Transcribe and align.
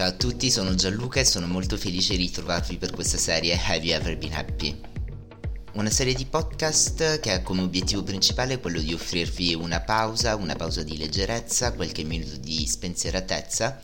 Ciao 0.00 0.08
a 0.08 0.12
tutti, 0.12 0.50
sono 0.50 0.74
Gianluca 0.74 1.20
e 1.20 1.26
sono 1.26 1.46
molto 1.46 1.76
felice 1.76 2.16
di 2.16 2.22
ritrovarvi 2.22 2.78
per 2.78 2.90
questa 2.90 3.18
serie 3.18 3.60
Have 3.62 3.84
You 3.84 4.00
Ever 4.00 4.16
Been 4.16 4.32
Happy? 4.32 4.80
Una 5.74 5.90
serie 5.90 6.14
di 6.14 6.24
podcast 6.24 7.20
che 7.20 7.32
ha 7.32 7.42
come 7.42 7.60
obiettivo 7.60 8.02
principale 8.02 8.60
quello 8.60 8.80
di 8.80 8.94
offrirvi 8.94 9.52
una 9.52 9.82
pausa, 9.82 10.36
una 10.36 10.56
pausa 10.56 10.82
di 10.82 10.96
leggerezza, 10.96 11.74
qualche 11.74 12.02
minuto 12.04 12.38
di 12.38 12.66
spensieratezza 12.66 13.82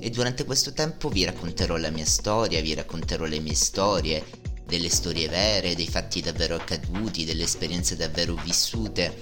e 0.00 0.08
durante 0.08 0.46
questo 0.46 0.72
tempo 0.72 1.10
vi 1.10 1.26
racconterò 1.26 1.76
la 1.76 1.90
mia 1.90 2.06
storia, 2.06 2.62
vi 2.62 2.72
racconterò 2.72 3.26
le 3.26 3.38
mie 3.38 3.54
storie, 3.54 4.24
delle 4.64 4.88
storie 4.88 5.28
vere, 5.28 5.74
dei 5.74 5.86
fatti 5.86 6.22
davvero 6.22 6.54
accaduti, 6.54 7.26
delle 7.26 7.42
esperienze 7.42 7.94
davvero 7.94 8.36
vissute 8.42 9.14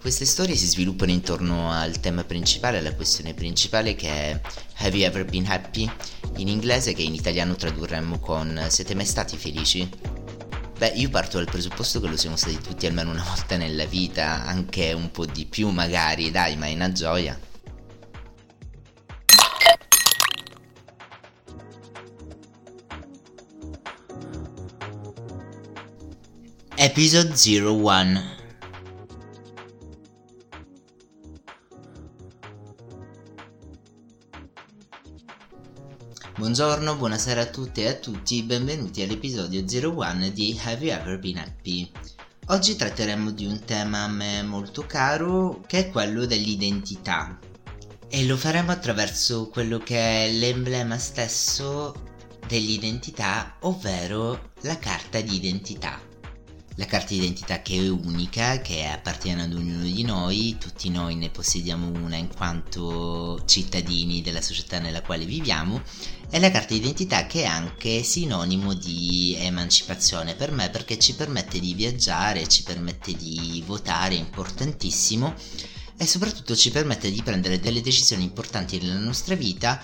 queste 0.00 0.24
storie 0.24 0.54
si 0.54 0.66
sviluppano 0.66 1.10
intorno 1.10 1.70
al 1.70 2.00
tema 2.00 2.24
principale, 2.24 2.78
alla 2.78 2.94
questione 2.94 3.34
principale 3.34 3.94
che 3.94 4.08
è 4.08 4.40
Have 4.76 4.96
you 4.96 5.06
ever 5.06 5.24
been 5.24 5.46
happy? 5.46 5.90
In 6.36 6.48
inglese 6.48 6.92
che 6.92 7.02
in 7.02 7.14
italiano 7.14 7.54
tradurremmo 7.54 8.18
con 8.18 8.66
Siete 8.68 8.94
mai 8.94 9.06
stati 9.06 9.36
felici? 9.36 9.88
Beh, 10.78 10.92
io 10.94 11.08
parto 11.08 11.38
dal 11.38 11.46
presupposto 11.50 12.00
che 12.00 12.08
lo 12.08 12.16
siamo 12.16 12.36
stati 12.36 12.58
tutti 12.60 12.86
almeno 12.86 13.10
una 13.10 13.24
volta 13.24 13.56
nella 13.56 13.86
vita, 13.86 14.44
anche 14.44 14.92
un 14.92 15.10
po' 15.10 15.24
di 15.24 15.46
più 15.46 15.70
magari, 15.70 16.30
dai, 16.30 16.56
ma 16.56 16.66
è 16.66 16.74
una 16.74 16.92
gioia. 16.92 17.38
Episode 26.78 27.34
01 27.34 28.35
Buongiorno, 36.38 36.96
buonasera 36.96 37.40
a 37.40 37.46
tutte 37.46 37.84
e 37.84 37.88
a 37.88 37.94
tutti, 37.94 38.42
benvenuti 38.42 39.00
all'episodio 39.00 39.64
01 39.64 40.28
di 40.28 40.60
Have 40.62 40.84
You 40.84 41.00
Ever 41.00 41.18
Been 41.18 41.38
Happy? 41.38 41.90
Oggi 42.48 42.76
tratteremo 42.76 43.30
di 43.30 43.46
un 43.46 43.64
tema 43.64 44.02
a 44.02 44.08
me 44.08 44.42
molto 44.42 44.84
caro 44.84 45.62
che 45.66 45.78
è 45.78 45.90
quello 45.90 46.26
dell'identità 46.26 47.38
e 48.06 48.26
lo 48.26 48.36
faremo 48.36 48.70
attraverso 48.70 49.48
quello 49.48 49.78
che 49.78 50.26
è 50.26 50.30
l'emblema 50.30 50.98
stesso 50.98 51.94
dell'identità, 52.46 53.56
ovvero 53.60 54.52
la 54.60 54.78
carta 54.78 55.22
di 55.22 55.40
la 56.76 56.84
carta 56.84 57.14
d'identità 57.14 57.62
che 57.62 57.76
è 57.76 57.88
unica, 57.88 58.60
che 58.60 58.84
appartiene 58.84 59.42
ad 59.42 59.54
ognuno 59.54 59.82
di 59.82 60.02
noi, 60.02 60.56
tutti 60.58 60.90
noi 60.90 61.14
ne 61.14 61.30
possediamo 61.30 61.88
una 61.88 62.16
in 62.16 62.28
quanto 62.28 63.42
cittadini 63.46 64.20
della 64.20 64.42
società 64.42 64.78
nella 64.78 65.00
quale 65.00 65.24
viviamo, 65.24 65.82
è 66.28 66.38
la 66.38 66.50
carta 66.50 66.74
d'identità 66.74 67.26
che 67.26 67.42
è 67.42 67.46
anche 67.46 68.02
sinonimo 68.02 68.74
di 68.74 69.34
emancipazione 69.38 70.34
per 70.34 70.50
me 70.50 70.68
perché 70.68 70.98
ci 70.98 71.14
permette 71.14 71.60
di 71.60 71.72
viaggiare, 71.72 72.46
ci 72.46 72.62
permette 72.62 73.14
di 73.14 73.62
votare, 73.64 74.14
importantissimo, 74.14 75.34
e 75.96 76.06
soprattutto 76.06 76.54
ci 76.54 76.70
permette 76.70 77.10
di 77.10 77.22
prendere 77.22 77.58
delle 77.58 77.80
decisioni 77.80 78.22
importanti 78.24 78.78
nella 78.78 78.98
nostra 78.98 79.34
vita, 79.34 79.82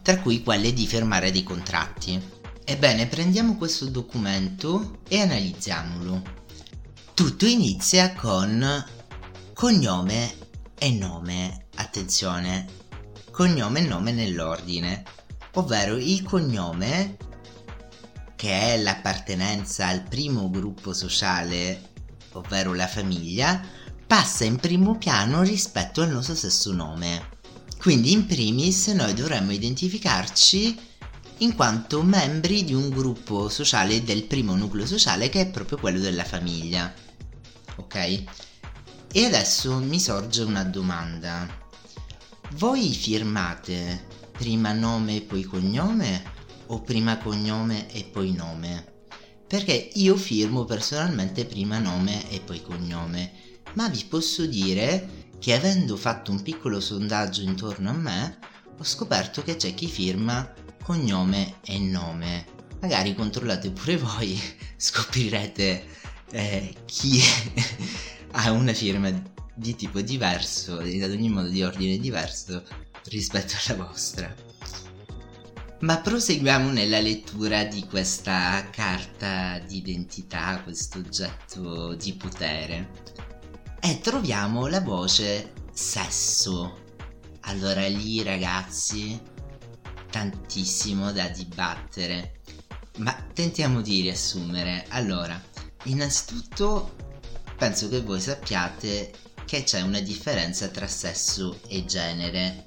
tra 0.00 0.18
cui 0.18 0.44
quelle 0.44 0.72
di 0.72 0.86
firmare 0.86 1.32
dei 1.32 1.42
contratti. 1.42 2.38
Ebbene, 2.64 3.06
prendiamo 3.06 3.56
questo 3.56 3.86
documento 3.86 5.00
e 5.08 5.20
analizziamolo. 5.20 6.22
Tutto 7.14 7.46
inizia 7.46 8.12
con 8.14 8.84
cognome 9.52 10.34
e 10.78 10.90
nome. 10.90 11.66
Attenzione, 11.76 12.66
cognome 13.30 13.80
e 13.80 13.86
nome 13.86 14.12
nell'ordine, 14.12 15.04
ovvero 15.54 15.96
il 15.96 16.22
cognome 16.22 17.16
che 18.36 18.74
è 18.74 18.78
l'appartenenza 18.78 19.86
al 19.86 20.02
primo 20.02 20.48
gruppo 20.48 20.94
sociale, 20.94 21.90
ovvero 22.32 22.72
la 22.72 22.86
famiglia, 22.86 23.60
passa 24.06 24.44
in 24.44 24.56
primo 24.56 24.96
piano 24.96 25.42
rispetto 25.42 26.00
al 26.00 26.10
nostro 26.10 26.34
stesso 26.34 26.72
nome. 26.72 27.38
Quindi 27.78 28.12
in 28.12 28.26
primis 28.26 28.88
noi 28.88 29.12
dovremmo 29.12 29.52
identificarci 29.52 30.88
in 31.40 31.54
quanto 31.54 32.02
membri 32.02 32.64
di 32.64 32.74
un 32.74 32.90
gruppo 32.90 33.48
sociale 33.48 34.02
del 34.02 34.24
primo 34.24 34.54
nucleo 34.56 34.86
sociale 34.86 35.30
che 35.30 35.42
è 35.42 35.50
proprio 35.50 35.78
quello 35.78 35.98
della 35.98 36.24
famiglia. 36.24 36.92
Ok? 37.76 38.22
E 39.12 39.24
adesso 39.24 39.78
mi 39.78 39.98
sorge 39.98 40.42
una 40.42 40.64
domanda. 40.64 41.48
Voi 42.52 42.92
firmate 42.92 44.06
prima 44.32 44.72
nome 44.72 45.16
e 45.16 45.20
poi 45.22 45.42
cognome 45.44 46.22
o 46.66 46.82
prima 46.82 47.16
cognome 47.18 47.90
e 47.90 48.04
poi 48.04 48.32
nome? 48.32 49.04
Perché 49.46 49.90
io 49.94 50.16
firmo 50.16 50.64
personalmente 50.64 51.46
prima 51.46 51.78
nome 51.78 52.30
e 52.30 52.40
poi 52.40 52.60
cognome, 52.62 53.32
ma 53.74 53.88
vi 53.88 54.04
posso 54.04 54.44
dire 54.46 55.28
che 55.38 55.54
avendo 55.54 55.96
fatto 55.96 56.30
un 56.30 56.42
piccolo 56.42 56.80
sondaggio 56.80 57.40
intorno 57.40 57.90
a 57.90 57.94
me, 57.94 58.38
ho 58.78 58.84
scoperto 58.84 59.42
che 59.42 59.56
c'è 59.56 59.74
chi 59.74 59.88
firma 59.88 60.52
cognome 60.82 61.56
e 61.64 61.78
nome. 61.78 62.46
Magari 62.80 63.14
controllate 63.14 63.70
pure 63.70 63.96
voi, 63.96 64.40
scoprirete 64.76 65.84
eh, 66.30 66.74
chi 66.84 67.20
ha 68.32 68.50
una 68.50 68.72
firma 68.72 69.10
di 69.54 69.74
tipo 69.74 70.00
diverso, 70.00 70.78
ad 70.78 71.10
ogni 71.10 71.28
modo 71.28 71.48
di 71.48 71.62
ordine 71.62 71.98
diverso 71.98 72.62
rispetto 73.04 73.54
alla 73.66 73.84
vostra. 73.84 74.34
Ma 75.80 75.98
proseguiamo 75.98 76.70
nella 76.70 77.00
lettura 77.00 77.64
di 77.64 77.86
questa 77.86 78.68
carta 78.70 79.58
d'identità, 79.60 80.60
questo 80.62 80.98
oggetto 80.98 81.94
di 81.94 82.14
potere. 82.14 82.90
E 83.80 83.98
troviamo 84.00 84.66
la 84.66 84.80
voce 84.80 85.52
sesso. 85.72 86.78
Allora 87.44 87.86
lì 87.88 88.22
ragazzi 88.22 89.18
tantissimo 90.10 91.12
da 91.12 91.28
dibattere, 91.28 92.40
ma 92.98 93.14
tentiamo 93.32 93.80
di 93.80 94.02
riassumere. 94.02 94.84
Allora, 94.88 95.40
innanzitutto 95.84 96.96
penso 97.56 97.88
che 97.88 98.00
voi 98.00 98.20
sappiate 98.20 99.12
che 99.44 99.64
c'è 99.64 99.80
una 99.80 100.00
differenza 100.00 100.68
tra 100.68 100.86
sesso 100.86 101.60
e 101.66 101.84
genere. 101.84 102.66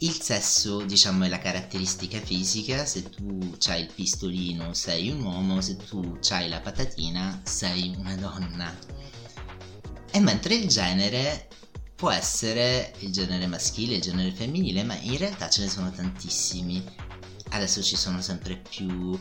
Il 0.00 0.20
sesso, 0.20 0.82
diciamo, 0.82 1.24
è 1.24 1.28
la 1.28 1.38
caratteristica 1.38 2.20
fisica, 2.20 2.84
se 2.84 3.08
tu 3.08 3.56
hai 3.68 3.82
il 3.82 3.92
pistolino 3.94 4.74
sei 4.74 5.10
un 5.10 5.22
uomo, 5.22 5.60
se 5.60 5.76
tu 5.76 6.18
hai 6.30 6.48
la 6.48 6.60
patatina 6.60 7.40
sei 7.44 7.94
una 7.96 8.14
donna. 8.16 8.76
E 10.10 10.20
mentre 10.20 10.54
il 10.54 10.68
genere 10.68 11.48
può 11.96 12.10
essere 12.10 12.94
il 13.00 13.10
genere 13.10 13.46
maschile, 13.46 13.96
il 13.96 14.02
genere 14.02 14.30
femminile, 14.30 14.84
ma 14.84 14.94
in 15.00 15.16
realtà 15.16 15.48
ce 15.48 15.62
ne 15.62 15.68
sono 15.68 15.90
tantissimi. 15.90 16.84
Adesso 17.48 17.82
ci 17.82 17.96
sono 17.96 18.20
sempre 18.20 18.56
più 18.56 19.18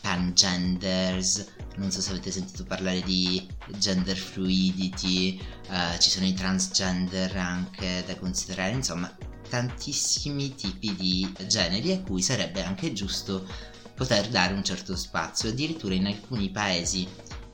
pangenders, 0.00 1.46
non 1.76 1.90
so 1.90 2.00
se 2.00 2.10
avete 2.10 2.30
sentito 2.30 2.64
parlare 2.64 3.00
di 3.02 3.48
gender 3.78 4.16
fluidity, 4.16 5.40
uh, 5.68 5.98
ci 5.98 6.10
sono 6.10 6.26
i 6.26 6.34
transgender 6.34 7.36
anche 7.36 8.04
da 8.06 8.16
considerare, 8.16 8.72
insomma 8.72 9.16
tantissimi 9.48 10.54
tipi 10.54 10.94
di 10.94 11.32
generi 11.46 11.92
a 11.92 12.00
cui 12.02 12.20
sarebbe 12.20 12.62
anche 12.62 12.92
giusto 12.92 13.46
poter 13.94 14.28
dare 14.28 14.52
un 14.52 14.62
certo 14.62 14.94
spazio, 14.96 15.48
addirittura 15.48 15.94
in 15.94 16.06
alcuni 16.06 16.50
paesi, 16.50 17.08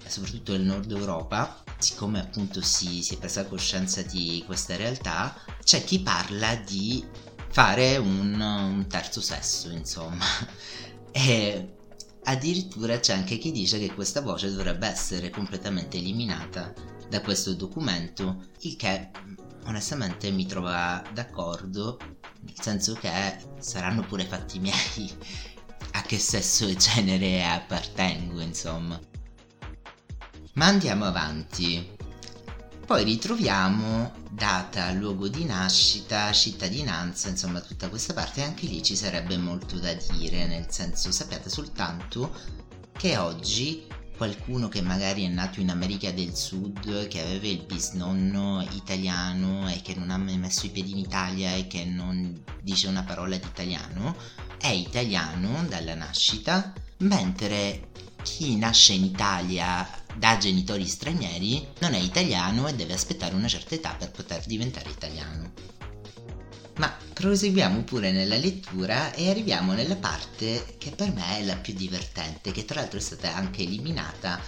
soprattutto 0.06 0.52
nel 0.52 0.62
nord 0.62 0.90
Europa, 0.90 1.63
siccome 1.84 2.18
appunto 2.18 2.62
si, 2.62 3.02
si 3.02 3.14
è 3.14 3.18
presa 3.18 3.44
coscienza 3.44 4.00
di 4.00 4.42
questa 4.46 4.74
realtà, 4.74 5.38
c'è 5.62 5.84
chi 5.84 6.00
parla 6.00 6.56
di 6.56 7.04
fare 7.50 7.98
un, 7.98 8.40
un 8.40 8.86
terzo 8.88 9.20
sesso, 9.20 9.70
insomma. 9.70 10.24
E 11.16 11.76
addirittura 12.24 12.98
c'è 12.98 13.12
anche 13.12 13.38
chi 13.38 13.52
dice 13.52 13.78
che 13.78 13.94
questa 13.94 14.20
voce 14.20 14.50
dovrebbe 14.50 14.88
essere 14.88 15.30
completamente 15.30 15.96
eliminata 15.96 16.72
da 17.08 17.20
questo 17.20 17.54
documento, 17.54 18.46
il 18.62 18.74
che 18.74 19.10
onestamente 19.66 20.32
mi 20.32 20.44
trova 20.44 21.04
d'accordo, 21.12 21.98
nel 22.40 22.60
senso 22.60 22.94
che 22.94 23.10
saranno 23.60 24.02
pure 24.02 24.24
fatti 24.24 24.58
miei 24.58 25.08
a 25.92 26.02
che 26.02 26.18
sesso 26.18 26.66
e 26.66 26.74
genere 26.74 27.44
appartengo, 27.44 28.40
insomma. 28.40 28.98
Ma 30.54 30.66
andiamo 30.66 31.04
avanti. 31.04 31.90
Poi 32.86 33.02
ritroviamo 33.02 34.12
data, 34.30 34.92
luogo 34.92 35.26
di 35.26 35.44
nascita, 35.44 36.30
cittadinanza, 36.32 37.28
insomma 37.28 37.60
tutta 37.60 37.88
questa 37.88 38.12
parte, 38.12 38.42
anche 38.42 38.66
lì 38.66 38.82
ci 38.82 38.94
sarebbe 38.94 39.36
molto 39.36 39.78
da 39.78 39.94
dire, 40.12 40.46
nel 40.46 40.66
senso 40.68 41.10
sappiate 41.10 41.48
soltanto 41.48 42.32
che 42.92 43.16
oggi 43.16 43.86
qualcuno 44.16 44.68
che 44.68 44.80
magari 44.80 45.24
è 45.24 45.28
nato 45.28 45.58
in 45.60 45.70
America 45.70 46.12
del 46.12 46.36
Sud, 46.36 47.08
che 47.08 47.20
aveva 47.20 47.46
il 47.48 47.64
bisnonno 47.66 48.64
italiano 48.74 49.68
e 49.68 49.80
che 49.82 49.94
non 49.96 50.10
ha 50.10 50.18
mai 50.18 50.38
messo 50.38 50.66
i 50.66 50.70
piedi 50.70 50.92
in 50.92 50.98
Italia 50.98 51.54
e 51.54 51.66
che 51.66 51.84
non 51.84 52.44
dice 52.62 52.86
una 52.86 53.02
parola 53.02 53.36
di 53.36 53.46
italiano, 53.46 54.14
è 54.58 54.68
italiano 54.68 55.64
dalla 55.66 55.96
nascita, 55.96 56.72
mentre 56.98 57.88
chi 58.22 58.56
nasce 58.56 58.92
in 58.92 59.04
Italia 59.04 60.03
da 60.16 60.38
genitori 60.38 60.86
stranieri 60.86 61.66
non 61.80 61.94
è 61.94 61.98
italiano 61.98 62.66
e 62.68 62.74
deve 62.74 62.94
aspettare 62.94 63.34
una 63.34 63.48
certa 63.48 63.74
età 63.74 63.94
per 63.94 64.10
poter 64.10 64.44
diventare 64.46 64.90
italiano. 64.90 65.52
Ma 66.76 66.92
proseguiamo 67.12 67.82
pure 67.82 68.10
nella 68.10 68.36
lettura 68.36 69.12
e 69.12 69.30
arriviamo 69.30 69.72
nella 69.72 69.96
parte 69.96 70.74
che 70.78 70.90
per 70.90 71.12
me 71.12 71.38
è 71.38 71.44
la 71.44 71.56
più 71.56 71.72
divertente, 71.72 72.50
che 72.50 72.64
tra 72.64 72.80
l'altro 72.80 72.98
è 72.98 73.02
stata 73.02 73.34
anche 73.34 73.62
eliminata 73.62 74.40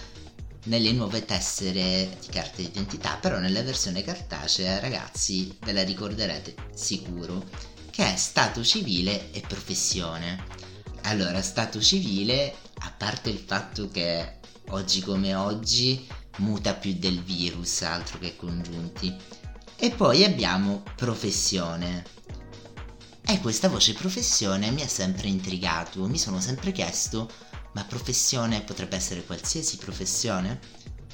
nelle 0.63 0.91
nuove 0.91 1.23
tessere 1.23 2.17
di 2.19 2.27
carta 2.27 2.61
d'identità, 2.61 3.15
però 3.15 3.39
nella 3.39 3.63
versione 3.63 4.03
cartacea, 4.03 4.79
ragazzi, 4.79 5.55
ve 5.61 5.71
la 5.71 5.83
ricorderete 5.83 6.55
sicuro, 6.73 7.45
che 7.89 8.13
è 8.13 8.17
stato 8.17 8.63
civile 8.63 9.31
e 9.31 9.41
professione. 9.47 10.43
Allora, 11.03 11.41
stato 11.41 11.79
civile, 11.79 12.53
a 12.79 12.91
parte 12.91 13.29
il 13.29 13.39
fatto 13.39 13.89
che 13.89 14.36
oggi 14.69 15.01
come 15.01 15.35
oggi 15.35 16.07
muta 16.37 16.73
più 16.73 16.93
del 16.93 17.23
virus, 17.23 17.81
altro 17.81 18.19
che 18.19 18.35
congiunti. 18.35 19.15
E 19.75 19.91
poi 19.91 20.23
abbiamo 20.23 20.83
professione. 20.95 22.05
E 23.25 23.39
questa 23.39 23.69
voce 23.69 23.93
professione 23.93 24.71
mi 24.71 24.81
ha 24.81 24.87
sempre 24.87 25.27
intrigato, 25.27 26.07
mi 26.07 26.17
sono 26.17 26.39
sempre 26.39 26.71
chiesto, 26.71 27.29
ma 27.73 27.83
professione 27.83 28.61
potrebbe 28.61 28.95
essere 28.95 29.23
qualsiasi 29.25 29.77
professione? 29.77 30.59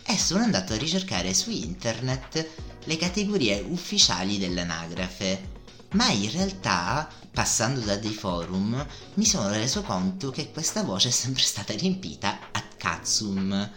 E 0.06 0.18
sono 0.18 0.44
andato 0.44 0.74
a 0.74 0.78
ricercare 0.78 1.34
su 1.34 1.50
internet 1.50 2.48
le 2.86 2.98
categorie 2.98 3.66
ufficiali 3.68 4.38
dell'anagrafe, 4.38 5.52
ma 5.94 6.10
in 6.10 6.32
realtà, 6.32 7.10
passando 7.32 7.80
da 7.80 7.96
dei 7.96 8.14
forum, 8.14 8.86
mi 9.16 9.26
sono 9.26 9.50
reso 9.50 9.82
conto 9.82 10.30
che 10.30 10.52
questa 10.52 10.84
voce 10.84 11.10
è 11.10 11.12
sempre 11.12 11.44
stata 11.44 11.74
riempita 11.74 12.52
cazzum. 12.84 13.72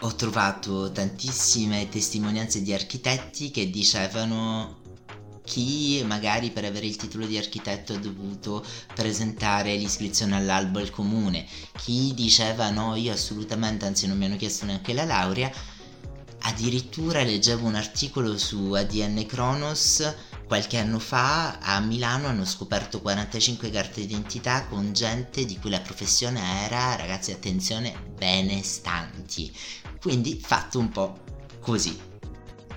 Ho 0.00 0.14
trovato 0.16 0.90
tantissime 0.90 1.88
testimonianze 1.88 2.62
di 2.62 2.72
architetti 2.72 3.52
che 3.52 3.70
dicevano 3.70 4.82
chi 5.44 6.02
magari 6.04 6.50
per 6.50 6.64
avere 6.64 6.86
il 6.86 6.96
titolo 6.96 7.26
di 7.26 7.38
architetto 7.38 7.92
ha 7.92 7.98
dovuto 7.98 8.64
presentare 8.92 9.76
l'iscrizione 9.76 10.34
all'albo 10.34 10.80
al 10.80 10.90
comune, 10.90 11.46
chi 11.76 12.12
diceva 12.14 12.70
no, 12.70 12.96
io 12.96 13.12
assolutamente, 13.12 13.84
anzi 13.84 14.08
non 14.08 14.18
mi 14.18 14.24
hanno 14.24 14.36
chiesto 14.36 14.64
neanche 14.64 14.94
la 14.94 15.04
laurea, 15.04 15.52
addirittura 16.40 17.22
leggevo 17.22 17.66
un 17.66 17.76
articolo 17.76 18.36
su 18.36 18.72
ADN 18.72 19.26
Kronos 19.26 20.12
qualche 20.46 20.78
anno 20.78 20.98
fa 20.98 21.58
a 21.58 21.80
Milano 21.80 22.28
hanno 22.28 22.44
scoperto 22.44 23.00
45 23.00 23.70
carte 23.70 24.00
d'identità 24.02 24.66
con 24.66 24.92
gente 24.92 25.44
di 25.44 25.58
cui 25.58 25.70
la 25.70 25.80
professione 25.80 26.64
era, 26.64 26.96
ragazzi 26.96 27.32
attenzione, 27.32 27.94
benestanti. 28.14 29.54
Quindi 30.00 30.38
fatto 30.38 30.78
un 30.78 30.90
po' 30.90 31.18
così. 31.60 31.98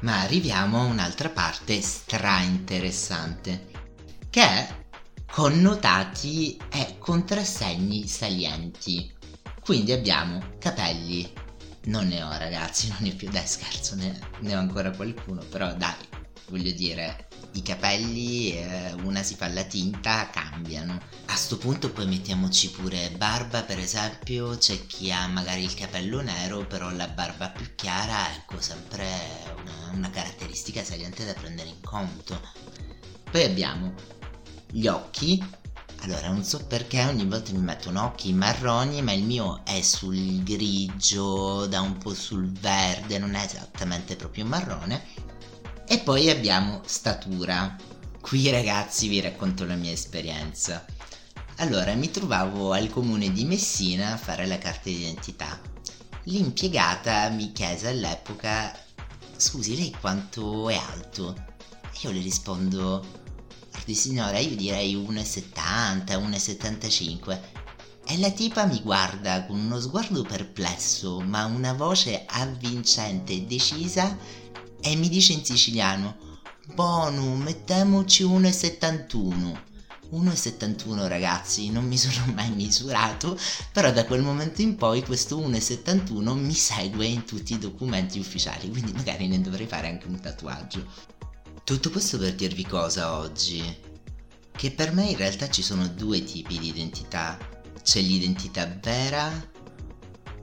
Ma 0.01 0.21
arriviamo 0.21 0.81
a 0.81 0.85
un'altra 0.85 1.29
parte 1.29 1.81
stra 1.81 2.41
interessante, 2.41 3.67
che 4.29 4.41
è 4.41 4.85
connotati 5.29 6.57
e 6.69 6.95
contrassegni 6.97 8.07
salienti. 8.07 9.11
Quindi 9.59 9.91
abbiamo 9.91 10.55
capelli. 10.59 11.31
Non 11.85 12.07
ne 12.07 12.21
ho 12.21 12.29
ragazzi, 12.37 12.87
non 12.89 12.97
ne 13.01 13.11
ho 13.11 13.15
più, 13.15 13.29
dai 13.29 13.47
scherzo, 13.47 13.95
ne, 13.95 14.19
ne 14.41 14.55
ho 14.55 14.59
ancora 14.59 14.91
qualcuno, 14.91 15.41
però 15.43 15.73
dai, 15.73 15.95
voglio 16.49 16.71
dire, 16.71 17.27
i 17.53 17.61
capelli, 17.61 18.51
eh, 18.51 18.93
una 19.03 19.23
si 19.23 19.35
fa 19.35 19.47
la 19.47 19.63
tinta, 19.63 20.29
cambiano. 20.29 20.99
A 21.25 21.35
sto 21.35 21.57
punto 21.57 21.91
poi 21.91 22.07
mettiamoci 22.07 22.69
pure 22.71 23.11
barba, 23.11 23.63
per 23.63 23.79
esempio, 23.79 24.57
c'è 24.57 24.85
chi 24.85 25.11
ha 25.11 25.27
magari 25.27 25.63
il 25.63 25.73
capello 25.73 26.21
nero, 26.21 26.65
però 26.65 26.89
la 26.91 27.07
barba 27.07 27.49
più 27.49 27.67
chiara, 27.75 28.31
ecco, 28.33 28.61
sempre 28.61 29.05
una, 29.61 29.91
una 29.93 30.09
caratteristica 30.09 30.83
saliente 30.83 31.25
da 31.25 31.33
prendere 31.33 31.69
in 31.69 31.81
conto. 31.81 32.39
Poi 33.29 33.43
abbiamo 33.43 33.93
gli 34.71 34.87
occhi. 34.87 35.43
Allora, 36.01 36.29
non 36.29 36.43
so 36.43 36.63
perché 36.67 37.03
ogni 37.05 37.25
volta 37.25 37.51
mi 37.53 37.57
mettono 37.57 38.03
occhi 38.03 38.31
marroni, 38.31 39.01
ma 39.01 39.13
il 39.13 39.23
mio 39.23 39.65
è 39.65 39.81
sul 39.81 40.43
grigio, 40.43 41.65
da 41.65 41.81
un 41.81 41.97
po' 41.97 42.13
sul 42.13 42.51
verde, 42.51 43.17
non 43.17 43.33
è 43.33 43.43
esattamente 43.43 44.15
proprio 44.15 44.45
marrone 44.45 45.16
e 45.89 45.99
poi 45.99 46.29
abbiamo 46.29 46.81
statura. 46.85 47.75
Qui 48.19 48.49
ragazzi 48.49 49.07
vi 49.07 49.21
racconto 49.21 49.65
la 49.65 49.75
mia 49.75 49.93
esperienza. 49.93 50.85
Allora, 51.57 51.93
mi 51.93 52.11
trovavo 52.11 52.73
al 52.73 52.89
comune 52.89 53.31
di 53.31 53.45
Messina 53.45 54.11
a 54.11 54.17
fare 54.17 54.45
la 54.45 54.57
carta 54.57 54.89
d'identità. 54.89 55.57
L'impiegata 56.23 57.29
mi 57.29 57.53
chiese 57.53 57.87
all'epoca, 57.87 58.77
scusi, 59.37 59.77
lei 59.77 59.95
quanto 59.97 60.67
è 60.67 60.75
alto? 60.75 61.33
Io 62.01 62.11
le 62.11 62.19
rispondo, 62.19 63.05
guardi 63.71 63.95
signora, 63.95 64.39
io 64.39 64.57
direi 64.57 64.93
1,70, 64.97 66.19
1,75. 66.19 67.39
E 68.09 68.17
la 68.19 68.31
tipa 68.31 68.65
mi 68.65 68.81
guarda 68.81 69.45
con 69.45 69.57
uno 69.57 69.79
sguardo 69.79 70.23
perplesso, 70.23 71.21
ma 71.21 71.45
una 71.45 71.73
voce 71.73 72.25
avvincente 72.27 73.33
e 73.33 73.45
decisa 73.45 74.17
e 74.81 74.95
mi 74.95 75.09
dice 75.09 75.33
in 75.33 75.43
siciliano 75.43 76.25
Bono, 76.73 77.35
mettiamoci 77.35 78.23
1,71 78.23 79.65
1,71 80.11 81.07
ragazzi, 81.07 81.69
non 81.69 81.85
mi 81.85 81.97
sono 81.97 82.31
mai 82.33 82.49
misurato, 82.51 83.37
però 83.71 83.91
da 83.91 84.05
quel 84.05 84.21
momento 84.21 84.61
in 84.61 84.75
poi 84.75 85.03
questo 85.03 85.37
1,71 85.39 86.33
mi 86.33 86.53
segue 86.53 87.05
in 87.05 87.25
tutti 87.25 87.53
i 87.53 87.59
documenti 87.59 88.19
ufficiali, 88.19 88.69
quindi 88.69 88.93
magari 88.93 89.27
ne 89.27 89.41
dovrei 89.41 89.67
fare 89.67 89.87
anche 89.87 90.07
un 90.07 90.19
tatuaggio. 90.19 90.85
Tutto 91.63 91.89
questo 91.89 92.17
per 92.17 92.35
dirvi 92.35 92.65
cosa 92.65 93.17
oggi? 93.17 93.61
Che 94.51 94.71
per 94.71 94.93
me 94.93 95.09
in 95.09 95.17
realtà 95.17 95.49
ci 95.49 95.61
sono 95.61 95.87
due 95.87 96.23
tipi 96.23 96.57
di 96.57 96.67
identità. 96.67 97.37
C'è 97.83 97.99
l'identità 97.99 98.65
vera, 98.81 99.29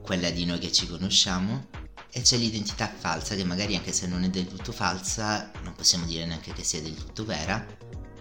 quella 0.02 0.30
di 0.30 0.44
noi 0.44 0.58
che 0.58 0.70
ci 0.70 0.86
conosciamo, 0.86 1.68
e 2.16 2.22
c'è 2.22 2.36
l'identità 2.36 2.88
falsa 2.96 3.34
che 3.34 3.42
magari 3.42 3.74
anche 3.74 3.92
se 3.92 4.06
non 4.06 4.22
è 4.22 4.30
del 4.30 4.46
tutto 4.46 4.70
falsa 4.70 5.50
non 5.64 5.74
possiamo 5.74 6.06
dire 6.06 6.24
neanche 6.24 6.52
che 6.52 6.62
sia 6.62 6.80
del 6.80 6.94
tutto 6.94 7.24
vera 7.24 7.66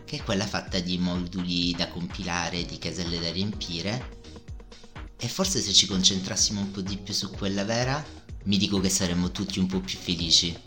che 0.04 0.18
è 0.18 0.24
quella 0.24 0.48
fatta 0.48 0.80
di 0.80 0.98
moduli 0.98 1.76
da 1.78 1.88
compilare, 1.90 2.66
di 2.66 2.80
caselle 2.80 3.20
da 3.20 3.32
riempire 3.32 4.22
e 5.16 5.28
forse 5.28 5.62
se 5.62 5.72
ci 5.74 5.86
concentrassimo 5.86 6.60
un 6.60 6.72
po' 6.72 6.82
di 6.82 6.98
più 6.98 7.14
su 7.14 7.30
quella 7.30 7.64
vera 7.64 8.04
mi 8.46 8.58
dico 8.58 8.80
che 8.80 8.90
saremmo 8.90 9.32
tutti 9.32 9.60
un 9.60 9.68
po' 9.68 9.80
più 9.80 9.98
felici. 9.98 10.60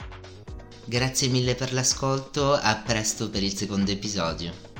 Grazie 0.84 1.28
mille 1.28 1.54
per 1.54 1.72
l'ascolto, 1.72 2.54
a 2.54 2.76
presto 2.76 3.28
per 3.28 3.42
il 3.42 3.54
secondo 3.54 3.90
episodio. 3.90 4.75